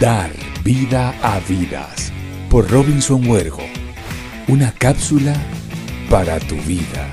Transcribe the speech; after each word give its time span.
Dar 0.00 0.30
vida 0.62 1.12
a 1.24 1.40
vidas 1.40 2.12
por 2.48 2.70
Robinson 2.70 3.26
Huergo. 3.26 3.64
Una 4.46 4.70
cápsula 4.70 5.34
para 6.08 6.38
tu 6.38 6.54
vida. 6.54 7.04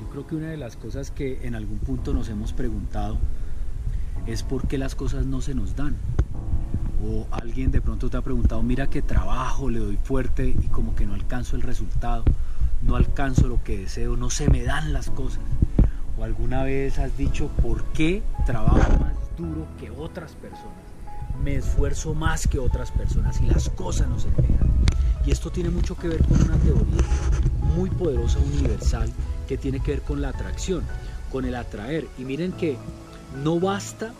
Yo 0.00 0.08
creo 0.12 0.26
que 0.28 0.36
una 0.36 0.50
de 0.50 0.56
las 0.56 0.76
cosas 0.76 1.10
que 1.10 1.44
en 1.44 1.56
algún 1.56 1.80
punto 1.80 2.14
nos 2.14 2.28
hemos 2.28 2.52
preguntado 2.52 3.18
es 4.26 4.44
por 4.44 4.68
qué 4.68 4.78
las 4.78 4.94
cosas 4.94 5.26
no 5.26 5.40
se 5.40 5.56
nos 5.56 5.74
dan. 5.74 5.96
O 7.04 7.26
alguien 7.32 7.72
de 7.72 7.80
pronto 7.80 8.08
te 8.08 8.18
ha 8.18 8.22
preguntado, 8.22 8.62
mira 8.62 8.88
que 8.88 9.02
trabajo, 9.02 9.68
le 9.68 9.80
doy 9.80 9.96
fuerte 9.96 10.46
y 10.46 10.68
como 10.68 10.94
que 10.94 11.06
no 11.06 11.14
alcanzo 11.14 11.56
el 11.56 11.62
resultado, 11.62 12.22
no 12.82 12.94
alcanzo 12.94 13.48
lo 13.48 13.64
que 13.64 13.78
deseo, 13.78 14.16
no 14.16 14.30
se 14.30 14.48
me 14.48 14.62
dan 14.62 14.92
las 14.92 15.10
cosas. 15.10 15.40
Alguna 16.22 16.64
vez 16.64 16.98
has 16.98 17.16
dicho, 17.16 17.48
¿por 17.62 17.82
qué 17.92 18.22
trabajo 18.44 18.92
más 19.00 19.14
duro 19.38 19.66
que 19.78 19.90
otras 19.90 20.32
personas? 20.32 20.74
Me 21.42 21.56
esfuerzo 21.56 22.14
más 22.14 22.46
que 22.46 22.58
otras 22.58 22.90
personas 22.90 23.40
y 23.40 23.46
las 23.46 23.70
cosas 23.70 24.08
no 24.08 24.18
se 24.18 24.28
me 24.28 24.36
dan. 24.36 24.70
Y 25.24 25.30
esto 25.30 25.50
tiene 25.50 25.70
mucho 25.70 25.96
que 25.96 26.08
ver 26.08 26.22
con 26.24 26.42
una 26.42 26.56
teoría 26.58 27.02
muy 27.74 27.88
poderosa, 27.90 28.38
universal, 28.38 29.10
que 29.48 29.56
tiene 29.56 29.80
que 29.80 29.92
ver 29.92 30.02
con 30.02 30.20
la 30.20 30.28
atracción, 30.28 30.84
con 31.32 31.46
el 31.46 31.54
atraer. 31.54 32.06
Y 32.18 32.24
miren 32.24 32.52
que 32.52 32.76
no 33.42 33.58
basta 33.58 34.12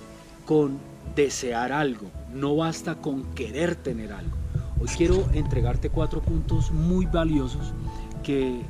con 0.46 0.78
desear 1.14 1.70
algo, 1.72 2.10
no 2.32 2.56
basta 2.56 2.94
con 2.96 3.24
querer 3.34 3.76
tener 3.76 4.12
algo. 4.12 4.36
Hoy 4.80 4.88
quiero 4.96 5.28
entregarte 5.34 5.90
cuatro 5.90 6.22
puntos 6.22 6.70
muy 6.70 7.04
valiosos 7.04 7.74
que 8.22 8.62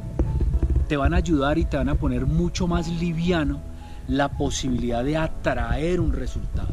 te 0.91 0.97
van 0.97 1.15
a 1.15 1.19
ayudar 1.19 1.57
y 1.57 1.65
te 1.65 1.77
van 1.77 1.89
a 1.89 1.95
poner 1.95 2.27
mucho 2.27 2.67
más 2.67 2.89
liviano 2.89 3.61
la 4.09 4.37
posibilidad 4.37 5.05
de 5.05 5.17
atraer 5.17 6.01
un 6.01 6.13
resultado. 6.13 6.73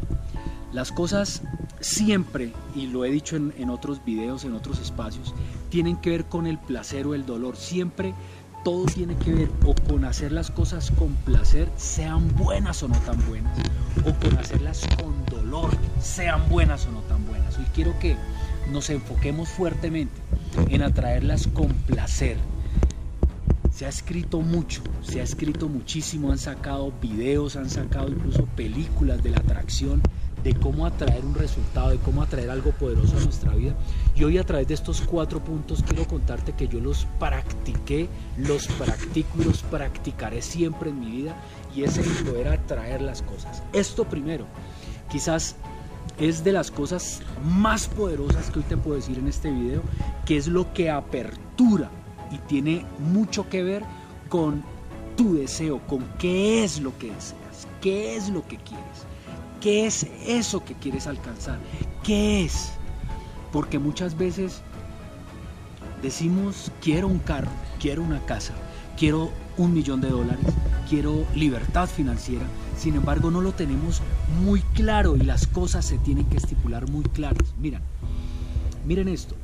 Las 0.72 0.90
cosas 0.90 1.42
siempre, 1.78 2.52
y 2.74 2.88
lo 2.88 3.04
he 3.04 3.12
dicho 3.12 3.36
en, 3.36 3.54
en, 3.58 3.70
otros 3.70 4.04
videos, 4.04 4.44
en 4.44 4.54
otros 4.54 4.80
espacios, 4.80 5.36
tienen 5.68 5.98
que 5.98 6.10
ver 6.10 6.24
con 6.24 6.48
el 6.48 6.58
placer 6.58 7.06
o 7.06 7.14
el 7.14 7.26
dolor. 7.26 7.56
Siempre 7.56 8.12
todo 8.64 8.86
tiene 8.86 9.14
que 9.18 9.32
ver 9.32 9.50
o 9.64 9.72
con 9.88 10.04
hacer 10.04 10.32
las 10.32 10.50
cosas 10.50 10.90
con 10.90 11.14
placer, 11.24 11.70
sean 11.76 12.34
buenas 12.34 12.82
o 12.82 12.88
no 12.88 12.98
tan 12.98 13.24
buenas, 13.28 13.56
o 14.04 14.12
con 14.14 14.36
hacerlas 14.36 14.84
con 15.00 15.24
dolor, 15.26 15.70
sean 16.00 16.48
buenas 16.48 16.86
o 16.86 16.90
no 16.90 17.02
tan 17.02 17.24
buenas. 17.24 17.56
Hoy 17.56 17.66
quiero 17.72 17.96
que 18.00 18.16
nos 18.72 18.90
enfoquemos 18.90 19.48
fuertemente 19.48 20.20
en 20.70 20.82
atraerlas 20.82 21.46
con 21.46 21.68
placer. 21.68 22.36
Se 23.78 23.86
ha 23.86 23.90
escrito 23.90 24.40
mucho, 24.40 24.82
se 25.02 25.20
ha 25.20 25.22
escrito 25.22 25.68
muchísimo, 25.68 26.32
han 26.32 26.38
sacado 26.38 26.92
videos, 27.00 27.54
han 27.54 27.70
sacado 27.70 28.08
incluso 28.08 28.44
películas 28.56 29.22
de 29.22 29.30
la 29.30 29.36
atracción, 29.36 30.02
de 30.42 30.52
cómo 30.56 30.84
atraer 30.84 31.24
un 31.24 31.36
resultado, 31.36 31.90
de 31.90 31.98
cómo 31.98 32.22
atraer 32.22 32.50
algo 32.50 32.72
poderoso 32.72 33.16
a 33.16 33.20
nuestra 33.20 33.54
vida. 33.54 33.76
Y 34.16 34.24
hoy 34.24 34.36
a 34.36 34.42
través 34.42 34.66
de 34.66 34.74
estos 34.74 35.00
cuatro 35.02 35.44
puntos 35.44 35.84
quiero 35.84 36.08
contarte 36.08 36.54
que 36.54 36.66
yo 36.66 36.80
los 36.80 37.06
practiqué, 37.20 38.08
los 38.36 38.66
practico 38.66 39.42
y 39.42 39.44
los 39.44 39.62
practicaré 39.62 40.42
siempre 40.42 40.90
en 40.90 40.98
mi 40.98 41.12
vida 41.12 41.36
y 41.72 41.84
es 41.84 41.98
el 41.98 42.10
poder 42.26 42.48
atraer 42.48 43.00
las 43.00 43.22
cosas. 43.22 43.62
Esto 43.72 44.06
primero, 44.06 44.44
quizás 45.08 45.54
es 46.18 46.42
de 46.42 46.50
las 46.50 46.72
cosas 46.72 47.20
más 47.44 47.86
poderosas 47.86 48.50
que 48.50 48.58
hoy 48.58 48.64
te 48.64 48.76
puedo 48.76 48.96
decir 48.96 49.20
en 49.20 49.28
este 49.28 49.52
video, 49.52 49.82
que 50.26 50.36
es 50.36 50.48
lo 50.48 50.72
que 50.72 50.90
apertura 50.90 51.92
y 52.30 52.38
tiene 52.38 52.84
mucho 52.98 53.48
que 53.48 53.62
ver 53.62 53.84
con 54.28 54.62
tu 55.16 55.34
deseo, 55.34 55.80
con 55.86 56.04
qué 56.18 56.64
es 56.64 56.80
lo 56.80 56.96
que 56.98 57.08
deseas, 57.12 57.66
qué 57.80 58.16
es 58.16 58.28
lo 58.28 58.46
que 58.46 58.56
quieres. 58.56 59.06
¿Qué 59.60 59.86
es 59.86 60.06
eso 60.24 60.64
que 60.64 60.74
quieres 60.74 61.08
alcanzar? 61.08 61.58
¿Qué 62.04 62.44
es? 62.44 62.70
Porque 63.52 63.80
muchas 63.80 64.16
veces 64.16 64.62
decimos, 66.00 66.70
quiero 66.80 67.08
un 67.08 67.18
carro, 67.18 67.50
quiero 67.80 68.02
una 68.02 68.24
casa, 68.24 68.54
quiero 68.96 69.30
un 69.56 69.74
millón 69.74 70.00
de 70.00 70.10
dólares, 70.10 70.46
quiero 70.88 71.26
libertad 71.34 71.88
financiera. 71.88 72.44
Sin 72.78 72.94
embargo, 72.94 73.32
no 73.32 73.40
lo 73.40 73.52
tenemos 73.52 74.00
muy 74.44 74.60
claro 74.74 75.16
y 75.16 75.20
las 75.20 75.48
cosas 75.48 75.84
se 75.84 75.98
tienen 75.98 76.26
que 76.26 76.36
estipular 76.36 76.88
muy 76.88 77.02
claras. 77.04 77.52
Miren, 77.58 77.82
miren 78.86 79.08
esto. 79.08 79.34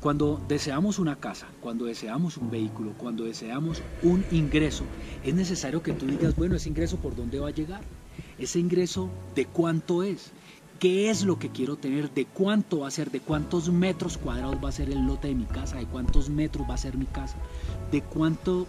Cuando 0.00 0.40
deseamos 0.48 0.98
una 0.98 1.16
casa, 1.16 1.46
cuando 1.60 1.84
deseamos 1.84 2.36
un 2.36 2.50
vehículo, 2.50 2.92
cuando 2.96 3.24
deseamos 3.24 3.82
un 4.02 4.24
ingreso, 4.30 4.84
es 5.24 5.34
necesario 5.34 5.82
que 5.82 5.92
tú 5.92 6.06
digas, 6.06 6.34
bueno, 6.36 6.56
ese 6.56 6.70
ingreso 6.70 6.96
por 6.96 7.14
dónde 7.14 7.38
va 7.38 7.48
a 7.48 7.52
llegar 7.52 7.82
ese 8.40 8.58
ingreso 8.58 9.10
de 9.34 9.46
cuánto 9.46 10.02
es, 10.02 10.30
qué 10.78 11.10
es 11.10 11.24
lo 11.24 11.38
que 11.38 11.50
quiero 11.50 11.76
tener, 11.76 12.10
de 12.12 12.24
cuánto 12.24 12.80
va 12.80 12.88
a 12.88 12.90
ser, 12.90 13.10
de 13.10 13.20
cuántos 13.20 13.70
metros 13.70 14.16
cuadrados 14.18 14.56
va 14.62 14.70
a 14.70 14.72
ser 14.72 14.90
el 14.90 15.06
lote 15.06 15.28
de 15.28 15.34
mi 15.34 15.44
casa, 15.44 15.76
de 15.76 15.86
cuántos 15.86 16.30
metros 16.30 16.68
va 16.68 16.74
a 16.74 16.78
ser 16.78 16.96
mi 16.96 17.06
casa, 17.06 17.36
de 17.92 18.02
cuánto 18.02 18.66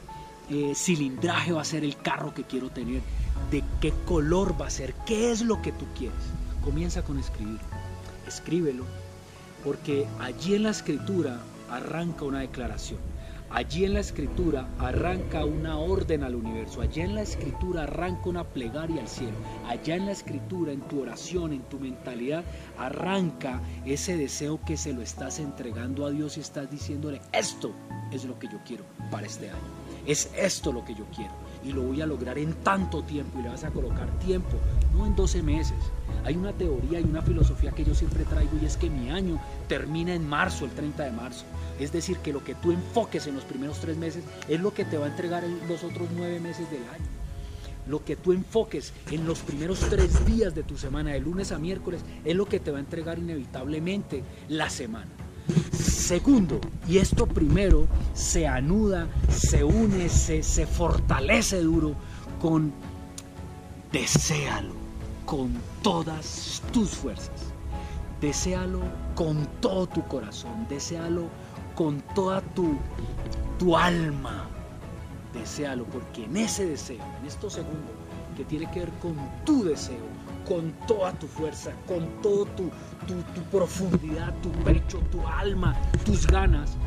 eh, 0.50 0.74
cilindraje 0.76 1.54
va 1.54 1.62
a 1.62 1.66
ser 1.66 1.84
el 1.84 1.96
carro 1.98 2.34
que 2.34 2.44
quiero 2.44 2.70
tener, 2.70 3.02
de 3.50 3.64
qué 3.80 3.94
color 4.06 4.60
va 4.60 4.68
a 4.68 4.72
ser, 4.72 4.94
qué 5.06 5.32
es 5.32 5.42
lo 5.42 5.62
que 5.62 5.72
tú 5.72 5.86
quieres. 5.98 6.20
Comienza 6.64 7.02
con 7.04 7.18
escribir, 7.18 7.60
escríbelo, 8.28 8.84
porque 9.64 10.08
allí 10.20 10.56
en 10.56 10.64
la 10.64 10.72
escritura 10.72 11.40
arranca 11.70 12.26
una 12.26 12.40
declaración. 12.40 13.00
Allí 13.54 13.84
en 13.84 13.96
la 13.96 14.00
escritura 14.00 14.66
arranca 14.80 15.44
una 15.44 15.78
orden 15.78 16.24
al 16.24 16.36
universo, 16.36 16.80
allá 16.80 17.04
en 17.04 17.16
la 17.16 17.22
escritura 17.22 17.84
arranca 17.84 18.30
una 18.30 18.46
plegaria 18.46 19.02
al 19.02 19.10
cielo, 19.10 19.36
allá 19.68 19.96
en 19.98 20.06
la 20.06 20.14
escritura, 20.14 20.72
en 20.72 20.80
tu 20.82 21.02
oración, 21.02 21.52
en 21.52 21.62
tu 21.64 21.78
mentalidad, 21.78 22.46
arranca 22.78 23.62
ese 23.86 24.16
deseo 24.16 24.62
que 24.66 24.78
se 24.78 24.94
lo 24.94 25.02
estás 25.02 25.40
entregando 25.40 26.06
a 26.06 26.12
Dios 26.12 26.38
y 26.38 26.40
estás 26.40 26.72
diciéndole, 26.72 27.20
esto 27.34 27.74
es 28.14 28.24
lo 28.24 28.40
que 28.40 28.48
yo 28.48 28.58
quiero 28.66 28.86
para 29.12 29.28
este 29.28 29.50
año, 29.50 29.60
es 30.06 30.32
esto 30.34 30.72
lo 30.72 30.86
que 30.86 30.96
yo 30.96 31.06
quiero 31.14 31.41
y 31.64 31.72
lo 31.72 31.84
voy 31.84 32.02
a 32.02 32.06
lograr 32.06 32.38
en 32.38 32.54
tanto 32.56 33.04
tiempo 33.04 33.40
y 33.40 33.44
le 33.44 33.50
vas 33.50 33.64
a 33.64 33.72
colocar 33.72 34.10
tiempo, 34.20 34.58
no 34.94 35.06
en 35.06 35.16
12 35.16 35.44
meses. 35.44 35.78
Hay 36.24 36.36
una 36.36 36.54
teoría 36.54 37.00
y 37.00 37.04
una 37.04 37.22
filosofía 37.22 37.72
que 37.72 37.84
yo 37.84 37.96
siempre 37.96 38.26
traigo 38.26 38.52
y 38.62 38.66
es 38.66 38.78
que 38.78 38.90
mi 38.90 39.10
año 39.10 39.40
termina 39.68 40.14
en 40.14 40.28
marzo, 40.28 40.66
el 40.66 40.72
30 40.72 41.04
de 41.04 41.12
marzo. 41.12 41.46
Es 41.80 41.92
decir, 41.92 42.18
que 42.18 42.34
lo 42.34 42.44
que 42.44 42.56
tú 42.56 42.72
enfoques 42.72 43.26
en 43.28 43.36
los 43.36 43.44
primeros 43.44 43.80
tres 43.80 43.98
meses 43.98 44.24
es 44.48 44.60
lo 44.60 44.74
que 44.74 44.86
te 44.86 44.98
va 44.98 45.06
a 45.06 45.10
entregar 45.10 45.44
en 45.44 45.68
los 45.68 45.84
otros 45.84 46.10
nueve 46.16 46.40
meses 46.40 46.70
del 46.70 46.84
año. 46.84 47.06
Lo 47.88 48.06
que 48.06 48.16
tú 48.16 48.32
enfoques 48.32 48.94
en 49.10 49.26
los 49.26 49.40
primeros 49.40 49.80
tres 49.80 50.26
días 50.26 50.54
de 50.54 50.64
tu 50.64 50.78
semana, 50.78 51.12
de 51.12 51.20
lunes 51.20 51.52
a 51.52 51.58
miércoles, 51.58 52.02
es 52.24 52.36
lo 52.36 52.46
que 52.46 52.60
te 52.60 52.70
va 52.70 52.78
a 52.78 52.82
entregar 52.82 53.18
inevitablemente 53.18 54.24
la 54.48 54.70
semana. 54.70 55.10
Segundo, 56.12 56.60
y 56.90 56.98
esto 56.98 57.26
primero 57.26 57.88
se 58.14 58.46
anuda, 58.46 59.08
se 59.30 59.64
une, 59.64 60.10
se, 60.10 60.44
se 60.44 60.68
fortalece 60.68 61.62
duro 61.62 61.96
con 62.42 62.74
deséalo 63.94 64.74
con 65.26 65.54
todas 65.82 66.62
tus 66.74 66.90
fuerzas. 66.90 67.54
Deséalo 68.20 68.82
con 69.16 69.48
todo 69.62 69.88
tu 69.88 70.06
corazón, 70.10 70.68
deséalo 70.68 71.30
con 71.76 72.02
toda 72.14 72.42
tu, 72.42 72.76
tu 73.58 73.78
alma. 73.78 74.50
Desealo, 75.34 75.86
porque 75.86 76.26
en 76.26 76.36
ese 76.36 76.66
deseo, 76.66 77.06
en 77.22 77.26
estos 77.26 77.54
segundos, 77.54 77.96
que 78.36 78.44
tiene 78.44 78.70
que 78.72 78.80
ver 78.80 78.92
con 79.02 79.16
tu 79.46 79.64
deseo, 79.64 80.04
con 80.52 80.74
toda 80.86 81.14
tu 81.14 81.28
fuerza, 81.28 81.72
con 81.88 82.06
todo 82.22 82.44
tu, 82.58 82.70
tu, 83.08 83.14
tu 83.34 83.42
profundidad, 83.58 84.34
tu 84.42 84.52
pecho, 84.66 85.00
tu 85.10 85.26
alma, 85.26 85.74
tus 86.04 86.28
ganas, 86.28 86.78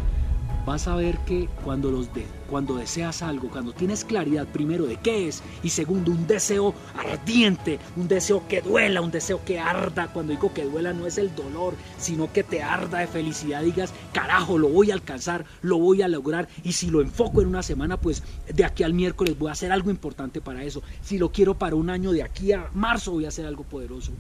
vas 0.64 0.88
a 0.88 0.96
ver 0.96 1.18
que 1.18 1.48
cuando, 1.62 1.90
los 1.90 2.12
de, 2.14 2.26
cuando 2.48 2.76
deseas 2.76 3.22
algo, 3.22 3.50
cuando 3.50 3.72
tienes 3.72 4.04
claridad 4.04 4.46
primero 4.46 4.86
de 4.86 4.96
qué 4.96 5.28
es 5.28 5.42
y 5.62 5.70
segundo 5.70 6.10
un 6.10 6.26
deseo 6.26 6.74
ardiente, 6.96 7.78
un 7.96 8.08
deseo 8.08 8.46
que 8.48 8.62
duela, 8.62 9.00
un 9.00 9.10
deseo 9.10 9.44
que 9.44 9.58
arda, 9.58 10.08
cuando 10.12 10.32
digo 10.32 10.54
que 10.54 10.64
duela 10.64 10.92
no 10.92 11.06
es 11.06 11.18
el 11.18 11.34
dolor, 11.34 11.74
sino 11.98 12.32
que 12.32 12.42
te 12.42 12.62
arda 12.62 13.00
de 13.00 13.06
felicidad, 13.06 13.62
digas, 13.62 13.92
carajo, 14.12 14.58
lo 14.58 14.68
voy 14.68 14.90
a 14.90 14.94
alcanzar, 14.94 15.44
lo 15.62 15.78
voy 15.78 16.02
a 16.02 16.08
lograr 16.08 16.48
y 16.62 16.72
si 16.72 16.88
lo 16.90 17.02
enfoco 17.02 17.42
en 17.42 17.48
una 17.48 17.62
semana, 17.62 17.98
pues 17.98 18.22
de 18.52 18.64
aquí 18.64 18.82
al 18.82 18.94
miércoles 18.94 19.38
voy 19.38 19.50
a 19.50 19.52
hacer 19.52 19.70
algo 19.70 19.90
importante 19.90 20.40
para 20.40 20.64
eso, 20.64 20.82
si 21.02 21.18
lo 21.18 21.30
quiero 21.30 21.54
para 21.54 21.76
un 21.76 21.90
año, 21.90 22.12
de 22.12 22.22
aquí 22.22 22.52
a 22.52 22.70
marzo 22.72 23.12
voy 23.12 23.26
a 23.26 23.28
hacer 23.28 23.46
algo 23.46 23.64
poderoso. 23.64 24.12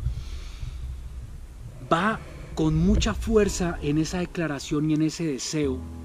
Va 1.90 2.18
con 2.54 2.74
mucha 2.74 3.14
fuerza 3.14 3.78
en 3.82 3.98
esa 3.98 4.18
declaración 4.18 4.90
y 4.90 4.94
en 4.94 5.02
ese 5.02 5.26
deseo 5.26 6.03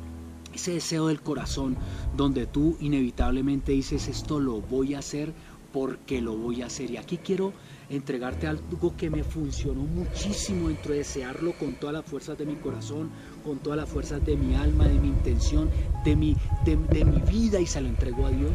ese 0.54 0.74
deseo 0.74 1.08
del 1.08 1.22
corazón 1.22 1.78
donde 2.16 2.46
tú 2.46 2.78
inevitablemente 2.80 3.72
dices 3.72 4.08
esto 4.08 4.40
lo 4.40 4.62
voy 4.62 4.96
a 4.96 5.00
hacer 5.00 5.34
porque 5.72 6.22
lo 6.22 6.36
voy 6.36 6.62
a 6.62 6.68
hacer. 6.68 6.92
Y 6.92 6.98
aquí 6.98 7.18
quiero 7.18 7.54
entregarte 7.90 8.48
algo 8.48 8.96
que 8.96 9.10
me 9.10 9.24
funcionó 9.24 9.82
muchísimo 9.82 10.68
dentro 10.68 10.92
de 10.92 11.00
desearlo 11.00 11.54
con 11.54 11.74
todas 11.74 11.94
las 11.94 12.06
fuerzas 12.06 12.38
de 12.38 12.46
mi 12.46 12.56
corazón, 12.56 13.10
con 13.44 13.60
todas 13.60 13.78
las 13.78 13.90
fuerzas 13.90 14.24
de 14.26 14.36
mi 14.36 14.56
alma, 14.56 14.88
de 14.88 15.00
mi 15.00 15.08
intención, 15.08 15.70
de 16.04 16.16
mi, 16.16 16.36
de, 16.66 17.06
mi 17.06 17.22
vida 17.22 17.60
y 17.60 17.66
se 17.66 17.82
lo 17.82 17.88
entrego 17.88 18.26
a 18.26 18.32
Dios. 18.32 18.52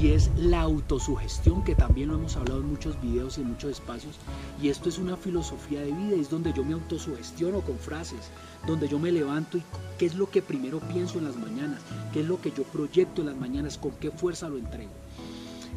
Y 0.00 0.12
es 0.12 0.30
la 0.36 0.60
autosugestión, 0.60 1.64
que 1.64 1.74
también 1.74 2.08
lo 2.08 2.14
hemos 2.14 2.36
hablado 2.36 2.60
en 2.60 2.68
muchos 2.70 3.00
videos 3.00 3.38
y 3.38 3.40
en 3.40 3.48
muchos 3.48 3.72
espacios. 3.72 4.16
Y 4.62 4.68
esto 4.68 4.88
es 4.88 4.98
una 4.98 5.16
filosofía 5.16 5.80
de 5.80 5.92
vida, 5.92 6.16
es 6.16 6.30
donde 6.30 6.52
yo 6.52 6.64
me 6.64 6.74
autosugestiono 6.74 7.60
con 7.62 7.78
frases, 7.78 8.30
donde 8.66 8.88
yo 8.88 8.98
me 8.98 9.10
levanto 9.10 9.58
y 9.58 9.62
qué 9.98 10.06
es 10.06 10.14
lo 10.14 10.30
que 10.30 10.42
primero 10.42 10.78
pienso 10.80 11.18
en 11.18 11.24
las 11.24 11.36
mañanas, 11.36 11.80
qué 12.12 12.20
es 12.20 12.28
lo 12.28 12.40
que 12.40 12.52
yo 12.52 12.62
proyecto 12.64 13.22
en 13.22 13.28
las 13.28 13.36
mañanas, 13.36 13.78
con 13.78 13.92
qué 13.92 14.10
fuerza 14.10 14.48
lo 14.48 14.58
entrego. 14.58 14.90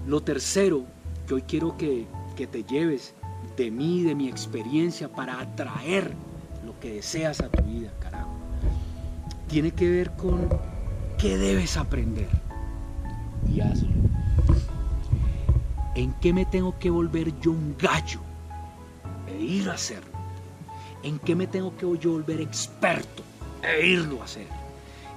Lo 0.07 0.21
tercero 0.21 0.85
que 1.27 1.35
hoy 1.35 1.41
quiero 1.43 1.77
que, 1.77 2.05
que 2.35 2.47
te 2.47 2.63
lleves 2.63 3.13
de 3.57 3.71
mí, 3.71 4.03
de 4.03 4.15
mi 4.15 4.27
experiencia, 4.27 5.09
para 5.09 5.39
atraer 5.39 6.13
lo 6.65 6.79
que 6.79 6.95
deseas 6.95 7.41
a 7.41 7.49
tu 7.49 7.63
vida, 7.63 7.91
carajo, 7.99 8.31
tiene 9.47 9.71
que 9.71 9.89
ver 9.89 10.11
con 10.11 10.47
qué 11.17 11.37
debes 11.37 11.77
aprender 11.77 12.29
y 13.49 13.61
hazlo. 13.61 14.00
¿En 15.93 16.13
qué 16.13 16.31
me 16.31 16.45
tengo 16.45 16.77
que 16.79 16.89
volver 16.89 17.37
yo 17.41 17.51
un 17.51 17.75
gallo 17.77 18.21
e 19.27 19.41
ir 19.41 19.69
a 19.69 19.73
hacerlo? 19.73 20.17
¿En 21.03 21.19
qué 21.19 21.35
me 21.35 21.47
tengo 21.47 21.75
que 21.75 21.85
yo 21.99 22.11
volver 22.11 22.39
experto 22.39 23.23
e 23.61 23.87
irlo 23.87 24.21
a 24.21 24.25
hacer? 24.25 24.47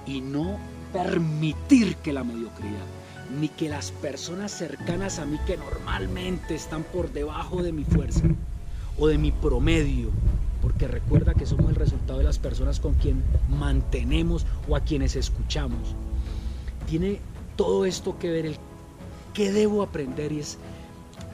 Y 0.05 0.19
no 0.19 0.57
permitir 0.91 1.95
que 1.97 2.11
la 2.11 2.25
mediocridad, 2.25 2.85
ni 3.39 3.47
que 3.47 3.69
las 3.69 3.91
personas 3.91 4.51
cercanas 4.51 5.19
a 5.19 5.25
mí 5.25 5.37
que 5.45 5.55
normalmente 5.55 6.55
están 6.55 6.83
por 6.83 7.11
debajo 7.11 7.63
de 7.63 7.71
mi 7.71 7.85
fuerza 7.85 8.23
o 8.97 9.07
de 9.07 9.17
mi 9.17 9.31
promedio, 9.31 10.09
porque 10.61 10.87
recuerda 10.87 11.33
que 11.33 11.45
somos 11.45 11.69
el 11.69 11.75
resultado 11.75 12.19
de 12.19 12.25
las 12.25 12.39
personas 12.39 12.81
con 12.81 12.95
quien 12.95 13.23
mantenemos 13.49 14.45
o 14.67 14.75
a 14.75 14.81
quienes 14.81 15.15
escuchamos. 15.15 15.95
Tiene 16.87 17.19
todo 17.55 17.85
esto 17.85 18.19
que 18.19 18.29
ver 18.29 18.45
el 18.45 18.57
qué 19.35 19.51
debo 19.51 19.83
aprender 19.83 20.31
y 20.31 20.39
es 20.39 20.57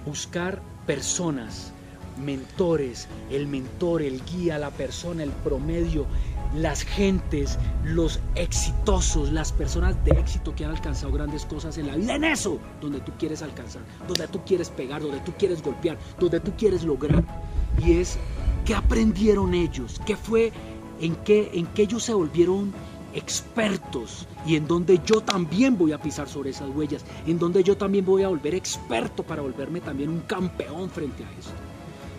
buscar 0.06 0.62
personas, 0.86 1.72
mentores, 2.18 3.08
el 3.30 3.48
mentor, 3.48 4.02
el 4.02 4.22
guía, 4.26 4.58
la 4.58 4.72
persona, 4.72 5.24
el 5.24 5.30
promedio, 5.30 6.06
las 6.56 6.84
gentes, 6.84 7.58
los 7.86 8.20
exitosos, 8.36 9.32
las 9.32 9.54
personas 9.54 10.04
de 10.04 10.12
éxito 10.12 10.54
que 10.54 10.66
han 10.66 10.72
alcanzado 10.72 11.14
grandes 11.14 11.46
cosas 11.46 11.78
en 11.78 11.88
la 11.88 11.96
vida, 11.96 12.16
en 12.16 12.24
eso, 12.26 12.60
donde 12.82 13.00
tú 13.00 13.14
quieres 13.18 13.42
alcanzar, 13.44 13.84
donde 14.08 14.28
tú 14.28 14.42
quieres 14.46 14.70
pegar, 14.70 15.02
donde 15.02 15.20
tú 15.22 15.32
quieres 15.38 15.62
golpear, 15.62 15.98
donde 16.20 16.40
tú 16.40 16.52
quieres 16.58 16.84
lograr. 16.84 17.24
Y 17.78 17.94
es 17.94 18.18
qué 18.66 18.74
aprendieron 18.76 19.54
ellos, 19.54 20.02
qué 20.06 20.18
fue, 20.18 20.52
en 21.00 21.16
qué, 21.18 21.52
en 21.54 21.68
qué 21.68 21.84
ellos 21.84 22.04
se 22.04 22.14
volvieron 22.14 22.74
expertos 23.14 24.28
y 24.46 24.56
en 24.56 24.68
donde 24.68 25.00
yo 25.06 25.22
también 25.22 25.78
voy 25.78 25.92
a 25.92 26.02
pisar 26.02 26.28
sobre 26.28 26.52
esas 26.52 26.70
huellas, 26.70 27.04
en 27.26 27.40
donde 27.40 27.64
yo 27.64 27.78
también 27.78 28.06
voy 28.06 28.24
a 28.24 28.28
volver 28.28 28.56
experto 28.56 29.24
para 29.24 29.42
volverme 29.42 29.82
también 29.82 30.10
un 30.10 30.22
campeón 30.22 30.90
frente 30.90 31.24
a 31.24 31.32
eso. 31.40 31.52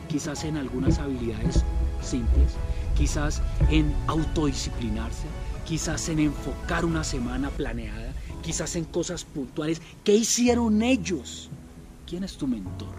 Quizás 0.08 0.44
en 0.44 0.56
algunas 0.56 0.98
habilidades 0.98 1.64
simples, 2.02 2.52
quizás 2.96 3.42
en 3.70 3.94
autodisciplinarse, 4.06 5.26
quizás 5.64 6.08
en 6.08 6.18
enfocar 6.18 6.84
una 6.84 7.04
semana 7.04 7.50
planeada, 7.50 8.12
quizás 8.42 8.76
en 8.76 8.84
cosas 8.84 9.24
puntuales. 9.24 9.80
¿Qué 10.04 10.14
hicieron 10.14 10.82
ellos? 10.82 11.48
¿Quién 12.06 12.24
es 12.24 12.36
tu 12.36 12.46
mentor? 12.46 12.94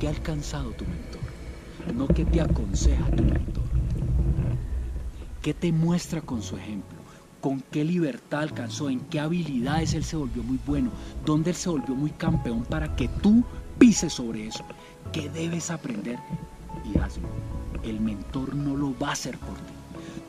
¿Qué 0.00 0.08
ha 0.08 0.10
alcanzado 0.10 0.70
tu 0.72 0.84
mentor? 0.84 1.22
No 1.94 2.08
que 2.08 2.24
te 2.24 2.40
aconseja 2.40 3.06
tu 3.10 3.22
mentor. 3.22 3.75
¿Qué 5.46 5.54
te 5.54 5.70
muestra 5.70 6.22
con 6.22 6.42
su 6.42 6.56
ejemplo? 6.56 6.98
¿Con 7.40 7.60
qué 7.70 7.84
libertad 7.84 8.40
alcanzó? 8.40 8.90
¿En 8.90 8.98
qué 8.98 9.20
habilidades 9.20 9.94
él 9.94 10.02
se 10.02 10.16
volvió 10.16 10.42
muy 10.42 10.58
bueno? 10.66 10.90
¿Dónde 11.24 11.50
él 11.50 11.56
se 11.56 11.68
volvió 11.68 11.94
muy 11.94 12.10
campeón 12.10 12.64
para 12.64 12.96
que 12.96 13.06
tú 13.06 13.44
pises 13.78 14.14
sobre 14.14 14.48
eso? 14.48 14.64
¿Qué 15.12 15.30
debes 15.30 15.70
aprender? 15.70 16.18
Y 16.84 16.98
hazlo. 16.98 17.28
El 17.84 18.00
mentor 18.00 18.56
no 18.56 18.74
lo 18.74 18.98
va 18.98 19.10
a 19.10 19.12
hacer 19.12 19.38
por 19.38 19.54
ti. 19.54 19.72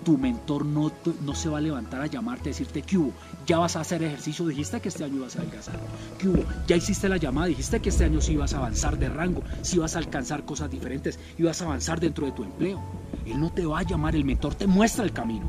Tu 0.05 0.19
mentor 0.19 0.63
no, 0.63 0.91
no 1.25 1.33
se 1.33 1.49
va 1.49 1.57
a 1.57 1.61
levantar 1.61 2.03
a 2.03 2.05
llamarte, 2.05 2.49
a 2.49 2.51
decirte 2.51 2.83
que 2.83 2.99
hubo, 2.99 3.11
ya 3.47 3.57
vas 3.57 3.75
a 3.75 3.79
hacer 3.81 4.03
ejercicio, 4.03 4.45
dijiste 4.45 4.79
que 4.81 4.89
este 4.89 5.03
año 5.03 5.15
ibas 5.15 5.35
a 5.35 5.39
adelgazar. 5.39 5.79
¿Qué 6.19 6.29
hubo? 6.29 6.43
Ya 6.67 6.75
hiciste 6.75 7.09
la 7.09 7.17
llamada, 7.17 7.47
dijiste 7.47 7.79
que 7.79 7.89
este 7.89 8.05
año 8.05 8.21
sí 8.21 8.33
ibas 8.33 8.53
a 8.53 8.57
avanzar 8.57 8.99
de 8.99 9.09
rango, 9.09 9.41
sí 9.63 9.77
ibas 9.77 9.95
a 9.95 9.97
alcanzar 9.97 10.45
cosas 10.45 10.69
diferentes, 10.69 11.17
ibas 11.39 11.59
a 11.63 11.65
avanzar 11.65 11.99
dentro 11.99 12.27
de 12.27 12.33
tu 12.33 12.43
empleo. 12.43 12.96
Él 13.31 13.39
no 13.39 13.49
te 13.49 13.65
va 13.65 13.79
a 13.79 13.83
llamar, 13.83 14.15
el 14.15 14.23
mentor 14.23 14.55
te 14.55 14.67
muestra 14.67 15.03
el 15.03 15.11
camino. 15.11 15.47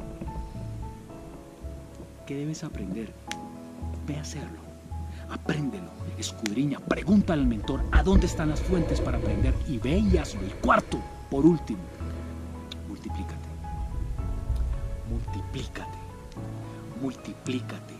¿Qué 2.26 2.34
debes 2.34 2.64
aprender? 2.64 3.12
Ve 4.06 4.16
a 4.16 4.22
hacerlo. 4.22 4.58
Apréndelo, 5.30 5.90
escudriña, 6.18 6.80
pregúntale 6.80 7.42
al 7.42 7.48
mentor 7.48 7.82
a 7.92 8.02
dónde 8.02 8.26
están 8.26 8.48
las 8.48 8.60
fuentes 8.60 9.00
para 9.00 9.18
aprender 9.18 9.54
y 9.68 9.78
ve 9.78 9.98
y 9.98 10.16
hazlo. 10.16 10.44
Y 10.46 10.50
cuarto, 10.60 10.98
por 11.30 11.46
último, 11.46 11.80
multiplícate. 12.88 13.48
Multiplícate. 15.10 15.98
Multiplícate. 17.00 17.94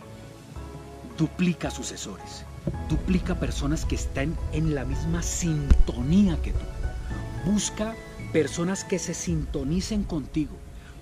Duplica 1.17 1.71
sucesores. 1.71 2.45
Duplica 2.89 3.35
personas 3.35 3.85
que 3.85 3.95
estén 3.95 4.35
en 4.51 4.75
la 4.75 4.85
misma 4.85 5.21
sintonía 5.21 6.41
que 6.41 6.51
tú. 6.51 7.51
Busca 7.51 7.95
personas 8.31 8.83
que 8.83 8.99
se 8.99 9.13
sintonicen 9.13 10.03
contigo. 10.03 10.55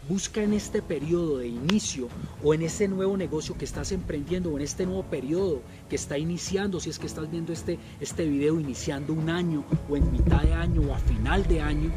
Busca 0.08 0.42
en 0.42 0.54
este 0.54 0.82
periodo 0.82 1.40
de 1.40 1.50
inicio 1.50 2.08
o 2.42 2.54
en 2.54 2.62
ese 2.62 2.88
nuevo 2.88 3.18
negocio 3.18 3.58
que 3.58 3.66
estás 3.66 3.92
emprendiendo 3.92 4.50
o 4.50 4.58
en 4.58 4.64
este 4.64 4.86
nuevo 4.86 5.04
periodo 5.04 5.62
que 5.90 5.98
está 5.98 6.18
iniciando, 6.18 6.80
si 6.80 6.90
es 6.90 6.98
que 6.98 7.08
estás 7.08 7.30
viendo 7.30 7.52
este, 7.52 7.78
este 8.00 8.26
video 8.26 8.58
iniciando 8.58 9.12
un 9.12 9.30
año 9.30 9.66
o 9.90 9.98
en 9.98 10.10
mitad 10.10 10.42
de 10.44 10.54
año 10.54 10.82
o 10.84 10.96
a 10.96 11.00
final 11.00 11.46
de 11.48 11.60
año, 11.60 11.92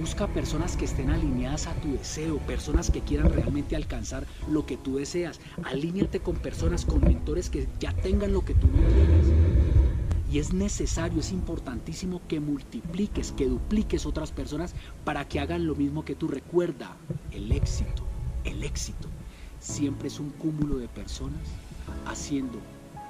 busca 0.00 0.26
personas 0.28 0.78
que 0.78 0.86
estén 0.86 1.10
alineadas 1.10 1.66
a 1.66 1.74
tu 1.74 1.92
deseo, 1.92 2.38
personas 2.38 2.90
que 2.90 3.02
quieran 3.02 3.30
realmente 3.30 3.76
alcanzar 3.76 4.26
lo 4.48 4.64
que 4.64 4.78
tú 4.78 4.96
deseas. 4.96 5.38
Alíñate 5.64 6.20
con 6.20 6.36
personas, 6.36 6.86
con 6.86 7.02
mentores 7.02 7.50
que 7.50 7.68
ya 7.78 7.92
tengan 7.92 8.32
lo 8.32 8.42
que 8.42 8.54
tú 8.54 8.66
no 8.68 8.78
tienes. 8.78 9.71
Y 10.32 10.38
es 10.38 10.54
necesario, 10.54 11.20
es 11.20 11.30
importantísimo 11.30 12.22
que 12.26 12.40
multipliques, 12.40 13.32
que 13.32 13.46
dupliques 13.46 14.06
otras 14.06 14.32
personas 14.32 14.74
para 15.04 15.28
que 15.28 15.40
hagan 15.40 15.66
lo 15.66 15.74
mismo 15.74 16.06
que 16.06 16.14
tú. 16.14 16.26
Recuerda, 16.26 16.96
el 17.32 17.52
éxito, 17.52 18.04
el 18.44 18.64
éxito 18.64 19.08
siempre 19.60 20.08
es 20.08 20.18
un 20.18 20.30
cúmulo 20.30 20.78
de 20.78 20.88
personas 20.88 21.42
haciendo 22.06 22.58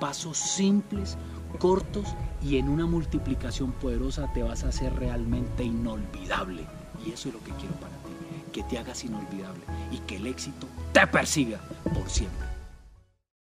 pasos 0.00 0.36
simples, 0.36 1.16
cortos 1.60 2.08
y 2.42 2.56
en 2.56 2.68
una 2.68 2.86
multiplicación 2.86 3.70
poderosa 3.70 4.32
te 4.32 4.42
vas 4.42 4.64
a 4.64 4.70
hacer 4.70 4.92
realmente 4.96 5.62
inolvidable. 5.62 6.66
Y 7.06 7.12
eso 7.12 7.28
es 7.28 7.34
lo 7.34 7.44
que 7.44 7.52
quiero 7.52 7.74
para 7.76 7.94
ti, 7.98 8.50
que 8.52 8.64
te 8.64 8.78
hagas 8.78 9.04
inolvidable 9.04 9.62
y 9.92 9.98
que 9.98 10.16
el 10.16 10.26
éxito 10.26 10.66
te 10.92 11.06
persiga 11.06 11.60
por 11.94 12.10
siempre. 12.10 12.51